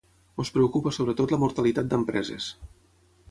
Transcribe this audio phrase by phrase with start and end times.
[0.43, 2.51] Ens preocupa sobretot la mortalitat d’empreses.